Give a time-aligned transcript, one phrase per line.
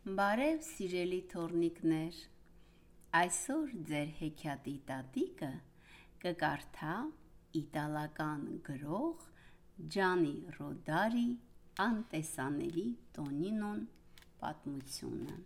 [0.00, 2.18] Բարև սիրելի թորնիկներ,
[3.18, 5.50] այսօր ձեր հեքիաթի տատիկը
[6.22, 6.94] կկարդա
[7.60, 9.26] իտալական գրող
[9.96, 11.26] Ջանի Ռոդարի
[11.84, 12.86] անտեսանելի
[13.18, 13.84] Տոնինոն
[14.40, 15.38] պատմությունը։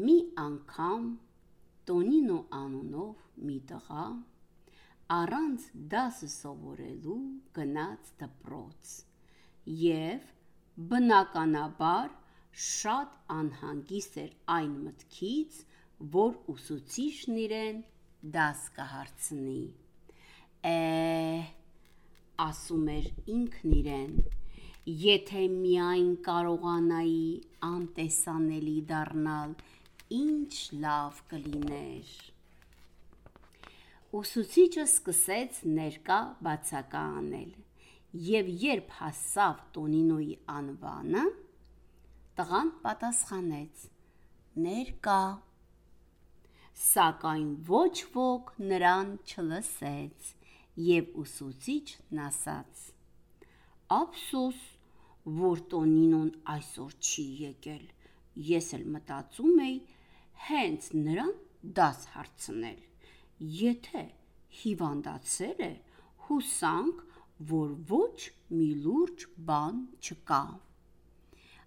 [0.00, 0.18] Մի
[0.48, 1.12] անգամ
[1.92, 4.10] Տոնինո անունով մի տղա
[5.20, 7.22] առանց դասը սովորելու
[7.60, 9.00] գնաց դպրոց
[9.86, 10.30] եւ
[10.94, 12.22] բնականաբար
[12.56, 15.56] շատ անհանգիստ էր այն մտքից,
[16.14, 17.82] որ ուսուցիչն իրեն
[18.36, 19.60] դաս կհարցնի։
[20.70, 20.78] Է,
[22.46, 24.16] ասում էր ինքն իրեն,
[25.04, 27.28] եթե միայն կարողանայի
[27.68, 29.54] անտեսանելի դառնալ,
[30.16, 30.52] ինչ
[30.86, 32.12] լավ կլիներ։
[34.16, 37.50] Ուսուցիչը սկսեց ներկա բացակա անել,
[38.32, 41.24] եւ երբ հասավ Տոնինոյի անվանը,
[42.36, 43.82] Տղան պատասխանեց.
[44.60, 45.20] Ներկա։
[46.76, 50.26] Սակայն ոչ ոք նրան չլսեց,
[50.88, 52.82] եւ ուսուցիչն ասաց.
[53.96, 54.58] Ափսոս,
[55.38, 57.88] որ Տոնինոն այսօր չի եկել։
[58.50, 59.80] Ես էլ մտածում էի
[60.50, 61.32] հենց նրան
[61.80, 62.84] դաս հարցնել։
[63.62, 64.04] Եթե
[64.60, 65.72] հիվանդացել է,
[66.28, 67.02] հուսանք,
[67.56, 70.44] որ ոչ մի լուրջ բան չկա։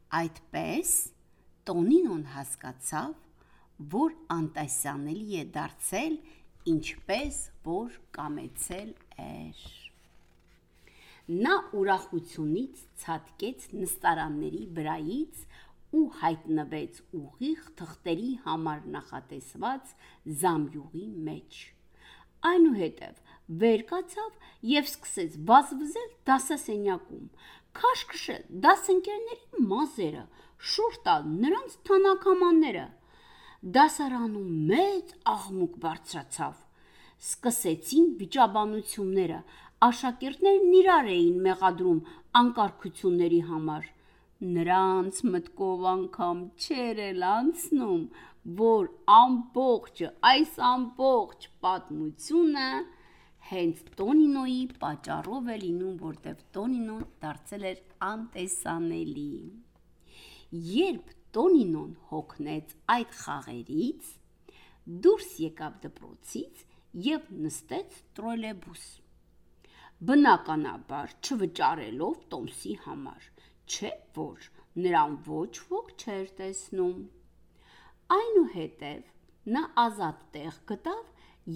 [0.09, 0.91] Այդպես
[1.69, 3.11] Տոնինոն հասկացավ,
[3.93, 6.15] որ անտեսանելի է դարձել,
[6.71, 8.89] ինչպես որ կամեցել
[9.25, 9.61] էր։
[11.45, 15.43] Նա ուրախությունից ցատկեց նստարանների վրայից
[15.99, 19.93] ու հայտնվեց ուղիղ թղթերի համար նախատեսված
[20.41, 21.61] զամբյուղի մեջ։
[22.49, 23.21] Այնուհետև
[23.61, 24.35] վեր կացավ
[24.73, 27.25] եւ սկսեց վազվզել դասասենյակում,
[27.77, 30.23] քաշ քշել դասընկերների մազերը,
[30.71, 32.85] շուռ տալ նրանց թանաքամանները։
[33.75, 36.57] Դասարանում մեծ աղմուկ բարձրացավ։
[37.19, 39.39] Սկսեցին վիճաբանությունները,
[39.89, 41.99] աշակերտներն իրար էին մեղադրում
[42.41, 43.89] անկարգությունների համար։
[44.59, 48.03] Նրանց մտքով անգամ չէր էլ անցնում,
[48.59, 52.69] որ ամբողջը, այս ամբողջ պատմությունը
[53.49, 59.29] հենց Տոնինոյի պատճառով է լինում, որտեվ Տոնինոն դարձել էր անտեսանելի։
[60.71, 64.11] Երբ Տոնինոն հոգնեց այդ խաղերից,
[65.05, 66.61] դուրս եկավ դպրոցից
[67.05, 68.83] եւ նստեց տրոլեյբուս։
[70.09, 73.29] Բնականաբար չվճարելով Տոմսի համար,
[73.69, 74.49] չէ՞ որ
[74.83, 77.01] նրան ոչ ոք չէր տեսնում։
[78.19, 79.09] Այնուհետև
[79.57, 81.03] նա ազատ տեղ գտավ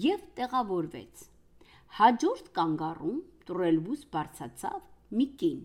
[0.08, 1.24] եւ տեղավորվեց
[1.94, 3.18] Հաջորդ կանգառում
[3.48, 4.78] Տրելբուս բարձացավ
[5.18, 5.60] մի կին։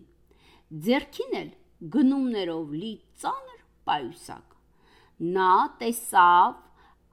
[0.86, 1.48] Ձերքին էլ
[1.94, 2.90] գնումներով լի
[3.22, 4.54] ծանր պայուսակ։
[5.36, 6.60] Նա տեսավ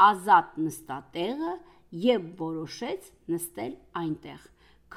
[0.08, 1.56] ազատ նստատեղը
[2.04, 3.74] եւ որոշեց նստել
[4.04, 4.46] այնտեղ,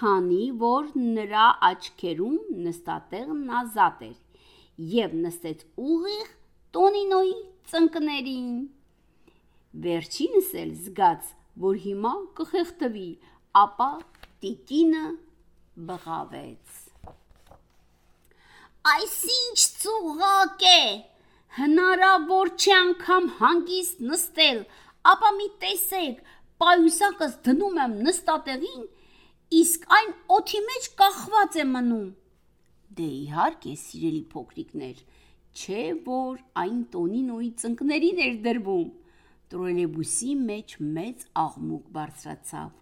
[0.01, 2.37] քանի որ նրա աչքերում
[2.69, 4.45] նստատեղն ազատ էր
[4.99, 6.31] եւ նստեց ուղիղ
[6.77, 7.37] Տոնինոյի
[7.73, 8.53] ծնկներին։
[9.85, 13.11] Վերջինս էլ զգաց, որ հիմա կխեղդվի,
[13.59, 13.89] ապա
[14.43, 15.07] տիկինը
[15.87, 16.77] բղավեց.
[18.91, 20.83] Այսինչ ծուղակ է,
[21.57, 24.63] հնարավոր չի անգամ հանգիստ նստել,
[25.15, 26.23] ապա մի տեսեք,
[26.63, 28.87] պայուսակս դնում եմ նստատեղին,
[29.61, 32.09] իսկ այն օթի մեջ կախված է մնում։
[33.01, 35.07] Դե իհարկե, սիրելի փոքրիկներ,
[35.59, 38.91] չէ որ այն Տոնինոյի ծնկներին էր դրվում։
[39.51, 42.80] Տրոլեյբուսի մեջ մեծ աղմուկ բարձրացավ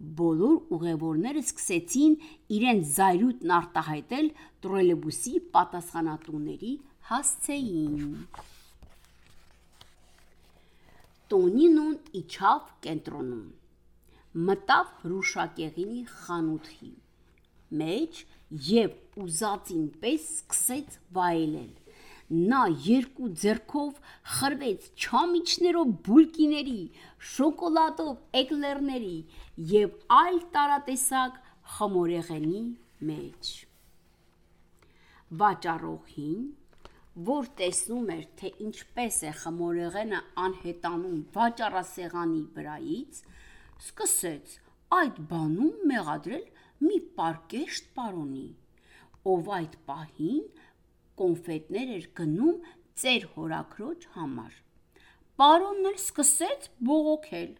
[0.00, 2.14] բոլոր ուղևորները սկսեցին
[2.56, 4.30] իրենց զայրույթն արտահայտել
[4.64, 6.72] տրոլեյբուսի պատասխանատուների
[7.10, 8.14] հասցեին։
[11.30, 13.44] Տոնինոն իջավ կենտրոնում։
[14.48, 16.90] Մտավ Ռուշակեղինի խանութի
[17.82, 18.24] մեջ
[18.70, 21.79] եւ ուզածին պես սկսեց վայելել
[22.30, 23.96] Նա երկու ձեռքով
[24.36, 26.82] խրվեց չամիչներով բուլկիների,
[27.30, 29.16] շոկոլադով էկլերների
[29.72, 31.40] եւ այլ տարատեսակ
[31.74, 32.62] խմորեղենի
[33.10, 33.50] մեջ։
[35.42, 36.46] Վաճառողին,
[37.30, 43.20] որ տեսնում էր, թե ինչպես է խմորեղենը անհետանում վաճառասեղանի վրայից,
[43.82, 44.56] սկսեց
[45.00, 46.46] այդ բանում մեղադրել
[46.86, 48.48] մի պարկեշտ պարոնի,
[49.34, 50.44] ով այդ պահին
[51.20, 52.58] կոնֆետներ էր գնում
[53.00, 54.52] ծեր հորաքրոջ համար։
[55.40, 57.50] Պարոնն էլ սկսեց բողոքել.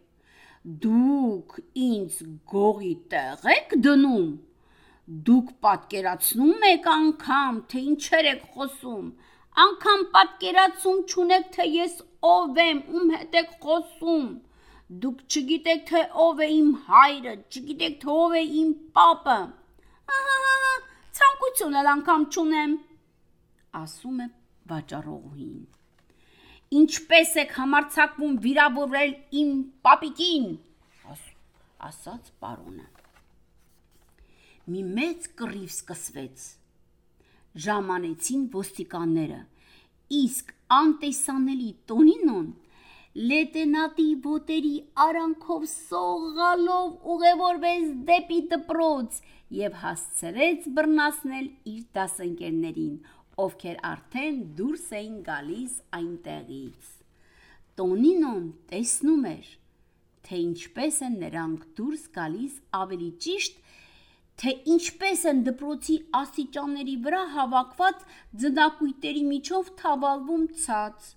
[0.85, 2.17] Դուք ինձ
[2.51, 4.27] գողի տեղ եք դնում։
[5.27, 9.07] Դուք պատկերացնում եք անգամ, թե ինչեր եք խոսում։
[9.63, 11.95] Անկամ պատկերացում չունեք, թե ես
[12.33, 14.29] ով եմ, ում հետ եք խոսում։
[15.01, 19.39] Դուք չգիտեք, թե ով է իմ հայրը, չգիտեք, թե ով է իմ պապը։
[20.19, 20.71] Ահա,
[21.17, 22.77] ցանկություն էլ անգամ չունեմ,
[23.79, 24.27] ասում է
[24.71, 25.59] վաճառողին։
[26.81, 29.53] Ինչպես եք համարցակվում վիրավորել իմ
[29.85, 30.49] պապիկին,
[31.91, 32.87] ասաց պարոնը։
[34.71, 36.43] Մի մեծ կռիվ սկսվեց
[37.65, 39.39] ժամանեցին ոստիկանները,
[40.21, 42.51] իսկ անտեսանելի Տոնինոն
[43.31, 44.75] լեյտենատի ոտերի
[45.05, 49.17] արանքով սողալով ուղևորվեց դեպի դպրոց
[49.57, 52.93] եւ հասցրեց բռնասնել իր դասընկերներին,
[53.45, 56.91] ովքեր արդեն դուրս էին գալիս այնտեղից։
[57.81, 59.51] Տոնինոն տեսնում էր,
[60.27, 63.61] թե ինչպես են նրանք դուրս գալիս ավելի ճիշտ
[64.41, 68.05] թե ինչպես են դպրոցի աստիճանների վրա հավաքված
[68.43, 71.09] ձնակույտերի միջով թավալվում ցած,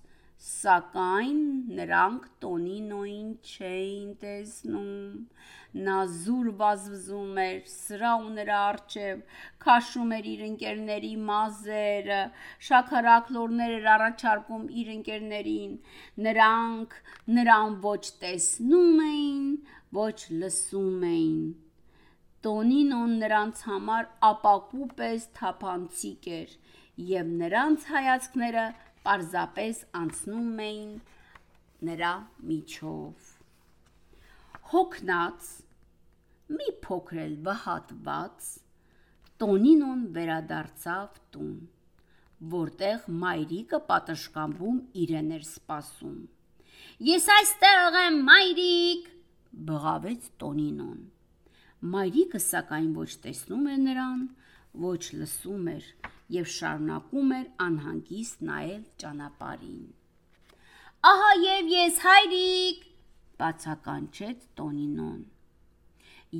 [0.43, 1.43] սակայն
[1.77, 4.89] նրանք Տոնինոին չէին տեսնում։
[5.85, 9.23] Նա զուր վազվզում էր, սրա ու նրա արջև
[9.65, 12.19] քաշում էր իր ընկերների մազերը,
[12.69, 15.75] շաքարակ լորներ էր առաջարկում իր ընկերներին։
[16.27, 16.95] Նրանք
[17.39, 19.45] նրան ոչ տեսնում էին,
[19.99, 21.43] ոչ լսում էին։
[22.45, 26.51] Տոնինոն նրանց համար ապակու պես թափանցիկ էր,
[27.11, 28.65] եւ նրանց հայացքները
[29.05, 30.93] պարզապես անցնում էին
[31.89, 32.11] նրա
[32.49, 33.31] միջով։
[34.73, 35.49] Հոգնած
[36.57, 38.47] մի փոքր էլ վհատված
[39.43, 41.55] Տոնինոն վերադարձավ տուն,
[42.55, 46.19] որտեղ մայրիկը պատշգամբում իրեն էր սպասում։
[47.09, 49.09] Ես այստեղ եմ, մայրիկ,
[49.69, 51.01] բղավեց Տոնինոն։
[51.95, 54.23] Մայրիկը սակայն ոչ տեսնում էր նրան,
[54.85, 55.89] ոչ լսում էր
[56.33, 59.85] եւ շարունակում էր անհանգիստ նայել ճանապարհին։
[61.05, 62.85] Ահա եւ ես հայրիկ,
[63.41, 65.19] բացականչեց Տոնինոն։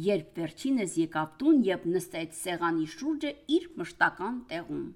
[0.06, 4.88] Երբ վերջինս եկավ տուն եւ նստեց սեղանի շուրջը իր մշտական տեղում,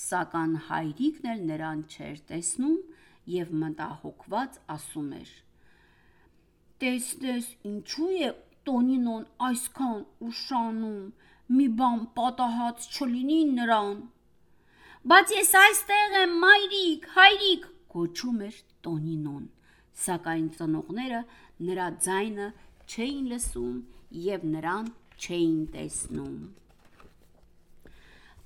[0.00, 2.78] սակայն հայրիկն էլ նրան չէր տեսնում
[3.34, 5.30] եւ մտահոգված ասում էր.
[6.80, 8.30] Տեսնես, ինչու է
[8.70, 11.06] Տոնինոն այսքան ուշանում,
[11.56, 13.96] մի բան պատահած չլինի նրան։
[15.10, 19.42] Բայց ես այստեղ եմ, մայրիկ, հայրիկ, գոչում էր Տոնինոն,
[20.04, 21.24] սակայն ծնողները
[21.70, 22.48] նրա ձայնը
[22.86, 23.76] չէին լսում
[24.30, 26.40] եւ նրան չէին տեսնում։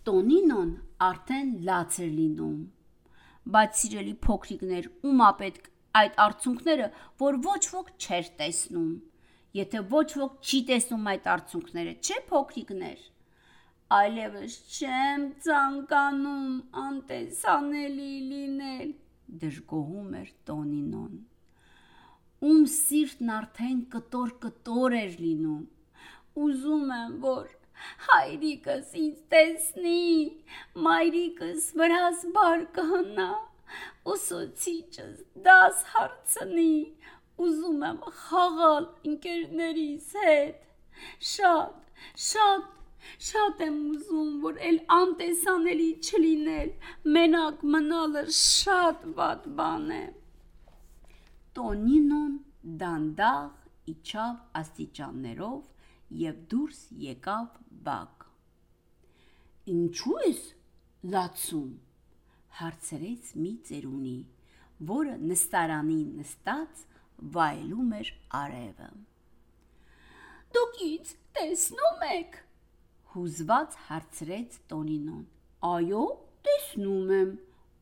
[0.09, 0.77] Տոնինոն
[1.13, 2.61] արդեն լաց էր լինում,
[3.59, 6.95] բայց սիրելի փոքրիկներ, ումա պետք այդ արցունքները,
[7.29, 8.95] որ ոչ ոք չէր տեսնում
[9.55, 13.05] եթե ոչ ոք չի տեսնում այդ արցունքները, չէ փոքրիկներ։
[13.95, 16.55] Այլևս չեմ ցանկանում
[16.85, 18.91] անտեսանելի լինել,
[19.45, 21.21] դժգոհում էր Տոնինոն։
[22.45, 25.63] Ում սիրտն արդեն կտոր-կտոր էր լինում։
[26.45, 27.53] Ուզում եմ, որ
[28.09, 30.03] հայրիկս ինձ տեսնի,
[30.87, 33.29] մայրիկս վրաս բար կհնա,
[34.15, 36.75] ուսուցիչս դաս հարցնի,
[37.43, 40.61] ուզում եմ խաղալ ընկերներիս հետ։
[41.31, 41.79] Շատ,
[42.27, 42.69] շատ,
[43.29, 46.71] շատ եմ ուզում, որ էլ անտեսանելի չլինել,
[47.17, 50.05] մենակ մնալը շատ վատ բան է։
[51.59, 52.37] Տոնինոն
[52.85, 55.59] դանդաղ իջավ աստիճաններով
[56.25, 58.25] եւ դուրս եկավ բակ։
[59.75, 60.41] Ինչու ես
[61.15, 61.69] լացում
[62.61, 64.19] հարցրեց մի ծերունի,
[64.95, 66.83] որը նստարանին նստած
[67.35, 68.89] վայելում էր արևը։
[70.55, 72.37] Դուք ինձ տեսնում եք։
[73.15, 75.25] Հուզված հարցրեց Տոնինոն։
[75.71, 76.05] Այո,
[76.49, 77.33] տեսնում եմ։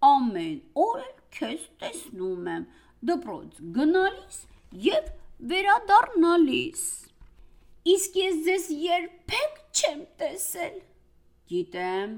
[0.08, 1.04] Ամեն օր
[1.36, 2.66] քեզ տեսնում եմ
[3.10, 4.38] դպրոց գնալիս
[4.86, 5.08] եւ
[5.52, 6.84] վերադառնալիս։
[7.92, 10.76] Իսկ ես ձեզ երբեք չեմ տեսել։
[11.52, 12.12] Գիտեմ,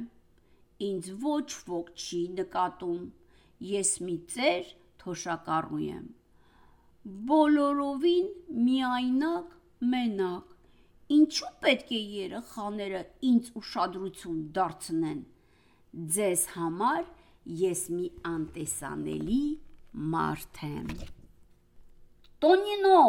[0.88, 3.06] ինձ ոչ ոք չի նկատում։
[3.75, 6.12] Ես մի ծեր թոշակառու եմ
[7.05, 8.29] բոլորովին
[8.65, 9.49] միայնակ,
[9.93, 10.53] մենակ։
[11.15, 15.21] Ինչու պետք է երեխաները ինձ ուշադրություն դարձնեն։
[16.15, 17.03] Ձեզ համար
[17.61, 19.43] ես մի անտեսանելի
[20.15, 20.89] մարդ եմ։
[22.45, 23.03] Տոնինո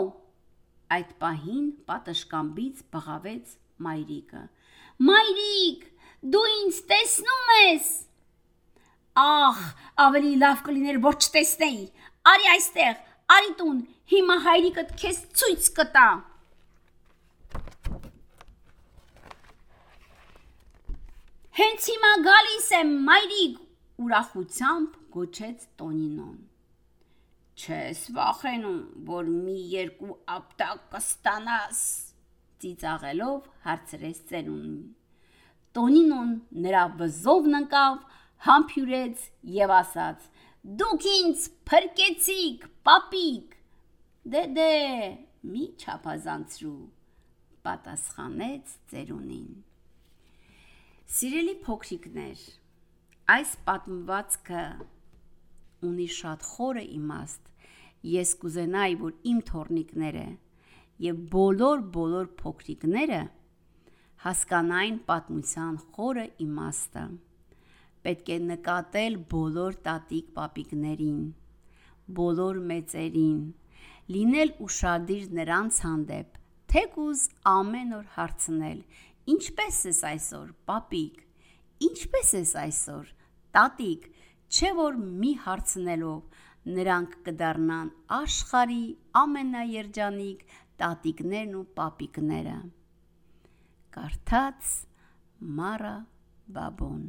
[0.95, 3.55] այդ պահին պատշկամբից բղավեց
[3.87, 4.43] մայրիկը։
[5.07, 5.87] Մայրիկ,
[6.35, 7.89] դու ինձ տեսնում ես։
[9.23, 9.65] Ահ,
[10.05, 11.83] ավելի լավ կլիներ որ չտեսնեի։
[12.35, 12.95] Արի այստեղ,
[13.33, 13.77] Արի տուն,
[14.11, 16.09] հիմա հայրիկդ քեզ ցույց կտա։
[21.59, 23.55] Հենց հիմա գալիս եմ, մայրիկ,
[24.05, 26.35] ուրախությամբ գոչեց Տոնինոն։
[27.55, 28.79] Չես վախենում,
[29.09, 31.81] որ մի երկու ապտակ կստանաս,
[32.61, 34.81] ծիծաղելով հարցրեց ծերունին։
[35.79, 36.33] Տոնինոն
[36.65, 37.97] նրա վզովն ընկավ,
[38.45, 40.27] համբյուրեց եւ ասաց.
[40.65, 43.51] Դուք ինձ փրկեցիք, պապիկ։
[44.33, 44.69] Դե դե,
[45.45, 46.79] մի չափազանցրու,
[47.67, 49.51] պատասխանեց ծերունին։
[51.17, 52.41] Սիրելի փոքրիկներ,
[53.35, 54.63] այս պատմվածքը
[55.91, 57.53] ունի շատ խորը իմաստ։
[58.15, 60.25] Ես կուզենայի, որ իմ թորնիկները
[61.05, 63.21] եւ բոլոր բոլոր փոքրիկները
[64.25, 67.07] հասկանային պատմության խորը իմաստը
[68.05, 71.21] պետք է նկատել բոլոր տատիկ պապիկներին,
[72.19, 73.39] բոլոր մեծերին,
[74.15, 76.37] լինել ուշադիր նրանց հանդեպ,
[76.73, 78.79] թեկուզ ամեն օր հարցնել.
[79.35, 81.23] Ինչպես ես այսօր, պապիկ։
[81.89, 83.09] Ինչպես ես այսօր,
[83.57, 84.07] տատիկ,
[84.53, 86.39] չէ որ մի հարցնելով
[86.77, 88.81] նրանք կդառնան աշխարի
[89.25, 90.47] ամենաերջանիկ
[90.81, 92.57] տատիկներն ու պապիկները։
[93.97, 94.73] Կարդաց
[95.57, 95.97] Մարա
[96.55, 97.05] Բաբոն